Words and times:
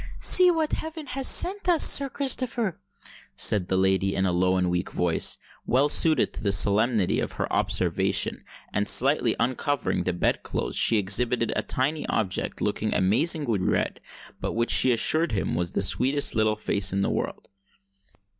"See 0.17 0.49
what 0.49 0.71
heaven 0.73 1.05
has 1.05 1.27
sent 1.27 1.69
us, 1.69 1.83
Sir 1.83 2.09
Christopher!" 2.09 2.79
said 3.35 3.67
the 3.67 3.77
lady, 3.77 4.15
in 4.15 4.25
a 4.25 4.31
low 4.31 4.55
and 4.55 4.67
weak 4.71 4.91
voice, 4.91 5.37
well 5.67 5.89
suited 5.89 6.33
to 6.33 6.41
the 6.41 6.51
solemnity 6.51 7.19
of 7.19 7.33
her 7.33 7.45
observation; 7.53 8.43
and, 8.73 8.89
slightly 8.89 9.35
uncovering 9.39 10.05
the 10.05 10.13
bed 10.13 10.41
clothes, 10.41 10.75
she 10.75 10.97
exhibited 10.97 11.53
a 11.55 11.61
tiny 11.61 12.07
object, 12.07 12.61
looking 12.61 12.95
amazingly 12.95 13.59
red, 13.59 14.01
but 14.39 14.53
which 14.53 14.71
she 14.71 14.91
assured 14.91 15.33
him 15.33 15.53
was 15.53 15.73
"the 15.73 15.83
sweetest 15.83 16.33
little 16.33 16.55
face 16.55 16.91
in 16.91 17.03
the 17.03 17.11
world." 17.11 17.47